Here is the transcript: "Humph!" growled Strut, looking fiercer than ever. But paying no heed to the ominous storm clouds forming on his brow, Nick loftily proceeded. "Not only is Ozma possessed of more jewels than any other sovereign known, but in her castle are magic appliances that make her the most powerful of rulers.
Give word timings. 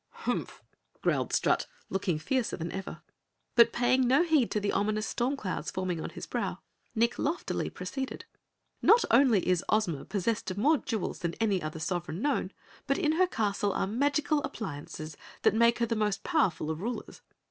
"Humph!" 0.25 0.63
growled 1.03 1.31
Strut, 1.31 1.67
looking 1.91 2.17
fiercer 2.17 2.57
than 2.57 2.71
ever. 2.71 3.03
But 3.53 3.71
paying 3.71 4.07
no 4.07 4.23
heed 4.23 4.49
to 4.49 4.59
the 4.59 4.71
ominous 4.71 5.05
storm 5.05 5.37
clouds 5.37 5.69
forming 5.69 6.01
on 6.01 6.09
his 6.09 6.25
brow, 6.25 6.57
Nick 6.95 7.19
loftily 7.19 7.69
proceeded. 7.69 8.25
"Not 8.81 9.05
only 9.11 9.47
is 9.47 9.63
Ozma 9.69 10.05
possessed 10.05 10.49
of 10.49 10.57
more 10.57 10.79
jewels 10.79 11.19
than 11.19 11.35
any 11.35 11.61
other 11.61 11.79
sovereign 11.79 12.19
known, 12.19 12.51
but 12.87 12.97
in 12.97 13.11
her 13.11 13.27
castle 13.27 13.73
are 13.73 13.85
magic 13.85 14.31
appliances 14.31 15.15
that 15.43 15.53
make 15.53 15.77
her 15.77 15.85
the 15.85 15.95
most 15.95 16.23
powerful 16.23 16.71
of 16.71 16.81
rulers. 16.81 17.21